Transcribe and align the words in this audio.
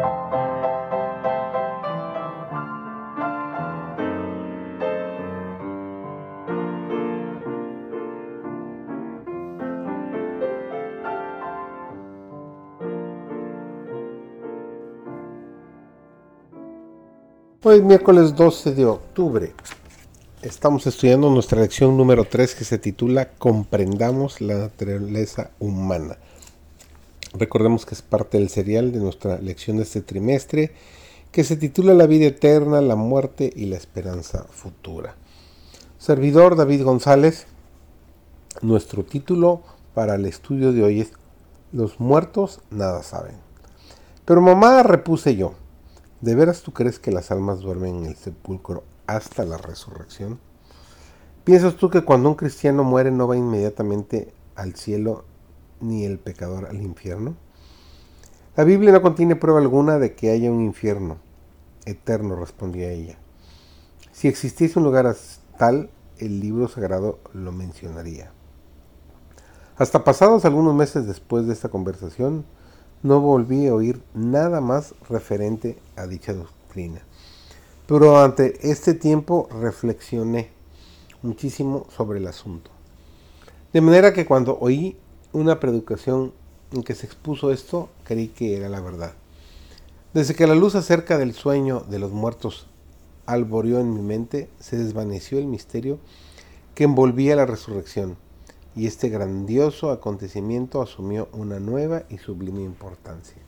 Hoy 0.00 0.04
miércoles 17.82 18.36
12 18.36 18.74
de 18.74 18.86
octubre 18.86 19.52
estamos 20.42 20.86
estudiando 20.86 21.28
nuestra 21.28 21.60
lección 21.60 21.96
número 21.96 22.24
3 22.24 22.54
que 22.54 22.64
se 22.64 22.78
titula 22.78 23.32
Comprendamos 23.32 24.40
la 24.40 24.58
naturaleza 24.58 25.50
humana. 25.58 26.18
Recordemos 27.34 27.84
que 27.84 27.94
es 27.94 28.02
parte 28.02 28.38
del 28.38 28.48
serial 28.48 28.92
de 28.92 29.00
nuestra 29.00 29.38
lección 29.38 29.76
de 29.76 29.82
este 29.82 30.00
trimestre 30.00 30.72
que 31.30 31.44
se 31.44 31.56
titula 31.56 31.92
La 31.92 32.06
vida 32.06 32.26
eterna, 32.26 32.80
la 32.80 32.96
muerte 32.96 33.52
y 33.54 33.66
la 33.66 33.76
esperanza 33.76 34.44
futura. 34.50 35.14
Servidor 35.98 36.56
David 36.56 36.84
González, 36.84 37.46
nuestro 38.62 39.04
título 39.04 39.62
para 39.94 40.14
el 40.14 40.24
estudio 40.24 40.72
de 40.72 40.82
hoy 40.82 41.00
es 41.02 41.12
Los 41.72 42.00
muertos 42.00 42.60
nada 42.70 43.02
saben. 43.02 43.36
Pero 44.24 44.40
mamá 44.40 44.82
repuse 44.82 45.36
yo. 45.36 45.54
¿De 46.20 46.34
veras 46.34 46.62
tú 46.62 46.72
crees 46.72 46.98
que 46.98 47.12
las 47.12 47.30
almas 47.30 47.60
duermen 47.60 47.96
en 47.96 48.06
el 48.06 48.16
sepulcro 48.16 48.84
hasta 49.06 49.44
la 49.44 49.58
resurrección? 49.58 50.40
¿Piensas 51.44 51.76
tú 51.76 51.90
que 51.90 52.02
cuando 52.02 52.28
un 52.30 52.34
cristiano 52.34 52.84
muere 52.84 53.10
no 53.10 53.28
va 53.28 53.36
inmediatamente 53.36 54.32
al 54.54 54.74
cielo 54.74 55.24
ni 55.80 56.04
el 56.04 56.18
pecador 56.18 56.66
al 56.66 56.80
infierno? 56.82 57.36
La 58.56 58.64
Biblia 58.64 58.92
no 58.92 59.02
contiene 59.02 59.36
prueba 59.36 59.60
alguna 59.60 59.98
de 59.98 60.14
que 60.14 60.30
haya 60.30 60.50
un 60.50 60.62
infierno 60.62 61.18
eterno, 61.86 62.36
respondía 62.36 62.90
ella. 62.90 63.18
Si 64.12 64.28
existiese 64.28 64.78
un 64.78 64.84
lugar 64.84 65.14
tal, 65.58 65.90
el 66.18 66.40
libro 66.40 66.68
sagrado 66.68 67.18
lo 67.32 67.52
mencionaría. 67.52 68.32
Hasta 69.76 70.02
pasados 70.02 70.44
algunos 70.44 70.74
meses 70.74 71.06
después 71.06 71.46
de 71.46 71.52
esta 71.52 71.68
conversación, 71.68 72.44
no 73.02 73.20
volví 73.20 73.68
a 73.68 73.74
oír 73.74 74.02
nada 74.12 74.60
más 74.60 74.94
referente 75.08 75.78
a 75.94 76.06
dicha 76.06 76.32
doctrina. 76.32 77.00
Pero 77.86 78.06
durante 78.06 78.70
este 78.70 78.94
tiempo 78.94 79.48
reflexioné 79.60 80.50
muchísimo 81.22 81.86
sobre 81.96 82.18
el 82.18 82.26
asunto. 82.26 82.70
De 83.72 83.80
manera 83.80 84.12
que 84.12 84.26
cuando 84.26 84.58
oí 84.58 84.96
una 85.32 85.60
predicación 85.60 86.32
en 86.72 86.82
que 86.82 86.94
se 86.94 87.06
expuso 87.06 87.52
esto, 87.52 87.90
creí 88.04 88.28
que 88.28 88.56
era 88.56 88.68
la 88.68 88.80
verdad. 88.80 89.12
Desde 90.14 90.34
que 90.34 90.46
la 90.46 90.54
luz 90.54 90.74
acerca 90.74 91.18
del 91.18 91.34
sueño 91.34 91.80
de 91.80 91.98
los 91.98 92.12
muertos 92.12 92.66
alboreó 93.26 93.78
en 93.78 93.92
mi 93.92 94.00
mente, 94.00 94.48
se 94.58 94.78
desvaneció 94.78 95.38
el 95.38 95.46
misterio 95.46 95.98
que 96.74 96.84
envolvía 96.84 97.36
la 97.36 97.44
resurrección 97.44 98.16
y 98.74 98.86
este 98.86 99.08
grandioso 99.08 99.90
acontecimiento 99.90 100.80
asumió 100.80 101.28
una 101.32 101.58
nueva 101.60 102.04
y 102.08 102.18
sublime 102.18 102.62
importancia. 102.62 103.42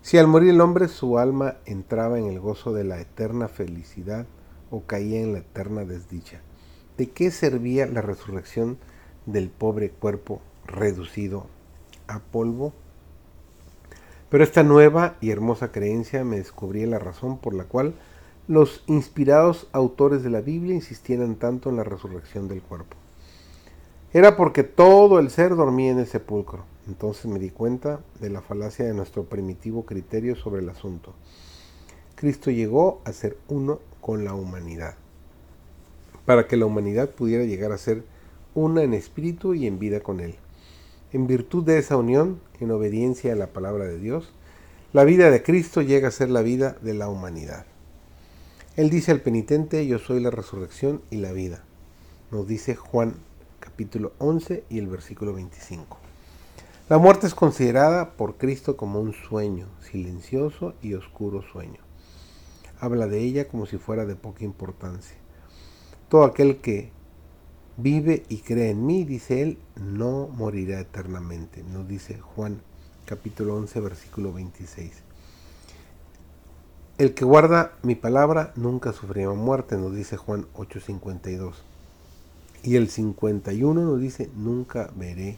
Si 0.00 0.16
al 0.16 0.26
morir 0.26 0.50
el 0.50 0.60
hombre 0.60 0.88
su 0.88 1.18
alma 1.18 1.56
entraba 1.66 2.18
en 2.18 2.26
el 2.26 2.40
gozo 2.40 2.72
de 2.72 2.84
la 2.84 3.00
eterna 3.00 3.48
felicidad 3.48 4.26
o 4.70 4.82
caía 4.82 5.20
en 5.20 5.32
la 5.32 5.40
eterna 5.40 5.84
desdicha, 5.84 6.40
¿de 6.96 7.10
qué 7.10 7.30
servía 7.30 7.86
la 7.86 8.00
resurrección 8.00 8.78
del 9.26 9.50
pobre 9.50 9.90
cuerpo 9.90 10.40
reducido 10.66 11.46
a 12.08 12.20
polvo? 12.20 12.72
Pero 14.28 14.44
esta 14.44 14.62
nueva 14.62 15.16
y 15.20 15.30
hermosa 15.30 15.72
creencia 15.72 16.24
me 16.24 16.38
descubría 16.38 16.86
la 16.86 16.98
razón 16.98 17.38
por 17.38 17.54
la 17.54 17.64
cual 17.64 17.94
los 18.48 18.82
inspirados 18.86 19.68
autores 19.72 20.22
de 20.22 20.30
la 20.30 20.40
Biblia 20.40 20.74
insistieran 20.74 21.36
tanto 21.36 21.70
en 21.70 21.76
la 21.76 21.84
resurrección 21.84 22.48
del 22.48 22.62
cuerpo. 22.62 22.96
Era 24.12 24.36
porque 24.36 24.62
todo 24.62 25.18
el 25.18 25.30
ser 25.30 25.54
dormía 25.56 25.90
en 25.90 25.98
el 25.98 26.06
sepulcro. 26.06 26.64
Entonces 26.86 27.26
me 27.26 27.38
di 27.38 27.50
cuenta 27.50 28.00
de 28.20 28.28
la 28.28 28.42
falacia 28.42 28.84
de 28.84 28.94
nuestro 28.94 29.24
primitivo 29.24 29.86
criterio 29.86 30.34
sobre 30.36 30.62
el 30.62 30.68
asunto. 30.68 31.14
Cristo 32.16 32.50
llegó 32.50 33.00
a 33.04 33.12
ser 33.12 33.38
uno 33.48 33.80
con 34.00 34.24
la 34.24 34.34
humanidad, 34.34 34.96
para 36.26 36.46
que 36.46 36.56
la 36.56 36.66
humanidad 36.66 37.10
pudiera 37.10 37.44
llegar 37.44 37.72
a 37.72 37.78
ser 37.78 38.04
una 38.54 38.82
en 38.82 38.94
espíritu 38.94 39.54
y 39.54 39.66
en 39.66 39.78
vida 39.78 40.00
con 40.00 40.20
Él. 40.20 40.36
En 41.12 41.26
virtud 41.26 41.62
de 41.62 41.78
esa 41.78 41.98
unión, 41.98 42.40
en 42.58 42.70
obediencia 42.70 43.34
a 43.34 43.36
la 43.36 43.48
palabra 43.48 43.84
de 43.84 43.98
Dios, 43.98 44.32
la 44.94 45.04
vida 45.04 45.30
de 45.30 45.42
Cristo 45.42 45.82
llega 45.82 46.08
a 46.08 46.10
ser 46.12 46.30
la 46.30 46.40
vida 46.40 46.76
de 46.80 46.94
la 46.94 47.08
humanidad. 47.08 47.66
Él 48.76 48.88
dice 48.88 49.12
al 49.12 49.20
penitente, 49.20 49.86
yo 49.86 49.98
soy 49.98 50.20
la 50.20 50.30
resurrección 50.30 51.02
y 51.10 51.16
la 51.16 51.32
vida. 51.32 51.64
Nos 52.30 52.46
dice 52.46 52.76
Juan 52.76 53.16
capítulo 53.60 54.12
11 54.18 54.64
y 54.70 54.78
el 54.78 54.86
versículo 54.86 55.34
25. 55.34 55.98
La 56.88 56.96
muerte 56.96 57.26
es 57.26 57.34
considerada 57.34 58.12
por 58.12 58.36
Cristo 58.38 58.78
como 58.78 58.98
un 58.98 59.12
sueño, 59.12 59.66
silencioso 59.80 60.74
y 60.80 60.94
oscuro 60.94 61.42
sueño. 61.42 61.80
Habla 62.80 63.06
de 63.06 63.20
ella 63.20 63.48
como 63.48 63.66
si 63.66 63.76
fuera 63.76 64.06
de 64.06 64.16
poca 64.16 64.44
importancia. 64.44 65.16
Todo 66.08 66.24
aquel 66.24 66.62
que 66.62 66.90
vive 67.76 68.24
y 68.28 68.38
cree 68.38 68.70
en 68.70 68.86
mí, 68.86 69.04
dice 69.04 69.42
él, 69.42 69.58
no 69.76 70.28
morirá 70.28 70.80
eternamente. 70.80 71.62
Nos 71.62 71.88
dice 71.88 72.18
Juan 72.18 72.60
capítulo 73.04 73.56
11 73.56 73.80
versículo 73.80 74.32
26. 74.32 74.92
El 76.98 77.14
que 77.14 77.24
guarda 77.24 77.72
mi 77.82 77.94
palabra 77.94 78.52
nunca 78.54 78.92
sufrirá 78.92 79.32
muerte, 79.32 79.76
nos 79.76 79.94
dice 79.94 80.16
Juan 80.16 80.46
8:52. 80.54 81.54
Y 82.62 82.76
el 82.76 82.88
51 82.88 83.80
nos 83.80 84.00
dice, 84.00 84.30
nunca 84.36 84.90
veré, 84.94 85.36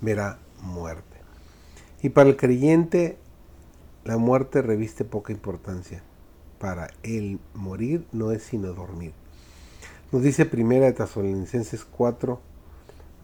verá 0.00 0.38
muerte. 0.62 1.18
Y 2.02 2.08
para 2.08 2.30
el 2.30 2.36
creyente, 2.36 3.18
la 4.04 4.16
muerte 4.16 4.62
reviste 4.62 5.04
poca 5.04 5.32
importancia. 5.32 6.02
Para 6.58 6.88
él 7.02 7.40
morir 7.54 8.06
no 8.12 8.32
es 8.32 8.42
sino 8.42 8.72
dormir. 8.72 9.12
Nos 10.12 10.22
dice 10.22 10.44
primera 10.44 10.84
de 10.84 10.92
Tesalonicenses 10.92 11.86
4, 11.86 12.38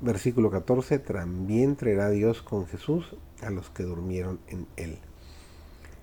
versículo 0.00 0.50
14, 0.50 0.99
también 0.99 1.76
traerá 1.76 2.09
Dios 2.09 2.41
con 2.41 2.66
Jesús 2.66 3.15
a 3.43 3.50
los 3.50 3.69
que 3.69 3.82
durmieron 3.82 4.41
en 4.49 4.66
él. 4.76 4.99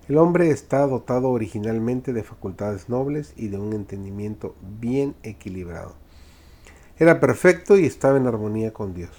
El 0.07 0.19
hombre 0.19 0.51
está 0.51 0.85
dotado 0.85 1.31
originalmente 1.31 2.13
de 2.13 2.21
facultades 2.21 2.87
nobles 2.87 3.33
y 3.35 3.47
de 3.47 3.57
un 3.57 3.73
entendimiento 3.73 4.53
bien 4.79 5.15
equilibrado. 5.23 5.95
Era 6.99 7.19
perfecto 7.19 7.79
y 7.79 7.87
estaba 7.87 8.17
en 8.17 8.27
armonía 8.27 8.71
con 8.71 8.93
Dios. 8.93 9.09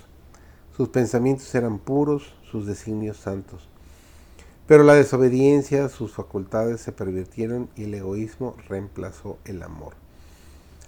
Sus 0.76 0.90
pensamientos 0.90 1.52
eran 1.52 1.80
puros, 1.80 2.36
sus 2.48 2.64
designios 2.68 3.16
santos. 3.16 3.68
Pero 4.68 4.84
la 4.84 4.94
desobediencia, 4.94 5.88
sus 5.88 6.12
facultades 6.12 6.80
se 6.80 6.92
pervirtieron 6.92 7.68
y 7.74 7.84
el 7.84 7.94
egoísmo 7.94 8.54
reemplazó 8.68 9.38
el 9.44 9.64
amor. 9.64 10.05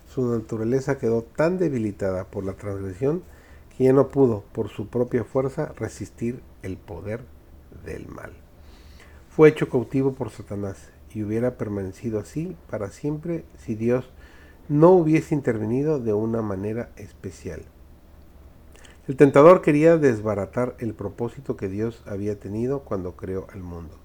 Su 0.08 0.26
naturaleza 0.26 0.98
quedó 0.98 1.22
tan 1.22 1.58
debilitada 1.58 2.24
por 2.24 2.44
la 2.44 2.54
transgresión 2.54 3.22
que 3.76 3.84
ya 3.84 3.92
no 3.92 4.08
pudo, 4.08 4.42
por 4.52 4.68
su 4.68 4.88
propia 4.88 5.24
fuerza, 5.24 5.72
resistir 5.76 6.40
el 6.62 6.76
poder 6.76 7.20
del 7.84 8.08
mal. 8.08 8.32
Fue 9.28 9.48
hecho 9.48 9.68
cautivo 9.68 10.14
por 10.14 10.30
Satanás 10.30 10.88
y 11.14 11.22
hubiera 11.22 11.56
permanecido 11.56 12.18
así 12.18 12.56
para 12.70 12.90
siempre 12.90 13.44
si 13.58 13.74
Dios 13.74 14.10
no 14.68 14.90
hubiese 14.90 15.34
intervenido 15.34 16.00
de 16.00 16.12
una 16.12 16.42
manera 16.42 16.90
especial. 16.96 17.62
El 19.06 19.16
tentador 19.16 19.62
quería 19.62 19.96
desbaratar 19.96 20.74
el 20.78 20.92
propósito 20.92 21.56
que 21.56 21.68
Dios 21.68 22.02
había 22.06 22.38
tenido 22.38 22.80
cuando 22.80 23.16
creó 23.16 23.46
al 23.52 23.62
mundo. 23.62 23.96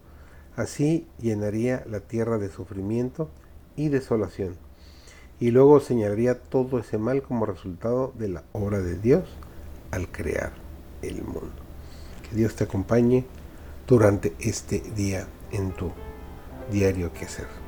Así 0.55 1.07
llenaría 1.19 1.83
la 1.89 1.99
tierra 1.99 2.37
de 2.37 2.49
sufrimiento 2.49 3.29
y 3.75 3.89
desolación, 3.89 4.55
y 5.43 5.51
luego 5.51 5.81
señalaría 5.81 6.39
todo 6.39 6.79
ese 6.79 6.97
mal 6.97 7.21
como 7.21 7.45
resultado 7.45 8.13
de 8.17 8.29
la 8.29 8.43
obra 8.53 8.79
de 8.79 8.97
Dios 8.97 9.25
al 9.91 10.07
crear 10.07 10.53
el 11.01 11.21
mundo. 11.21 11.51
Que 12.29 12.37
Dios 12.37 12.55
te 12.55 12.63
acompañe 12.63 13.25
durante 13.85 14.33
este 14.39 14.79
día 14.95 15.27
en 15.51 15.73
tu 15.73 15.91
diario 16.71 17.11
quehacer. 17.11 17.62